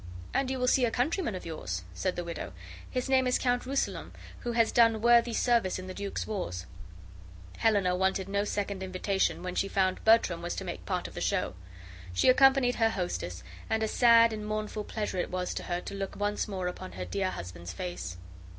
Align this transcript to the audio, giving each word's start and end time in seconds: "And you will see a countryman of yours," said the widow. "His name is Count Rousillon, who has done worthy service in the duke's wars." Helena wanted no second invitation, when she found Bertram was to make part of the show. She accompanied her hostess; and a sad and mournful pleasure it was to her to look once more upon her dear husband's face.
"And 0.33 0.49
you 0.49 0.57
will 0.57 0.67
see 0.67 0.83
a 0.83 0.89
countryman 0.89 1.35
of 1.35 1.45
yours," 1.45 1.83
said 1.93 2.15
the 2.15 2.23
widow. 2.23 2.53
"His 2.89 3.07
name 3.07 3.27
is 3.27 3.37
Count 3.37 3.67
Rousillon, 3.67 4.09
who 4.39 4.53
has 4.53 4.71
done 4.71 4.99
worthy 4.99 5.31
service 5.31 5.77
in 5.77 5.85
the 5.85 5.93
duke's 5.93 6.25
wars." 6.25 6.65
Helena 7.57 7.95
wanted 7.95 8.27
no 8.27 8.43
second 8.43 8.81
invitation, 8.81 9.43
when 9.43 9.53
she 9.53 9.67
found 9.67 10.03
Bertram 10.03 10.41
was 10.41 10.55
to 10.55 10.65
make 10.65 10.87
part 10.87 11.07
of 11.07 11.13
the 11.13 11.21
show. 11.21 11.53
She 12.13 12.29
accompanied 12.29 12.77
her 12.77 12.89
hostess; 12.89 13.43
and 13.69 13.83
a 13.83 13.87
sad 13.87 14.33
and 14.33 14.43
mournful 14.43 14.85
pleasure 14.85 15.19
it 15.19 15.29
was 15.29 15.53
to 15.53 15.63
her 15.65 15.79
to 15.81 15.93
look 15.93 16.15
once 16.15 16.47
more 16.47 16.67
upon 16.67 16.93
her 16.93 17.05
dear 17.05 17.29
husband's 17.29 17.71
face. 17.71 18.17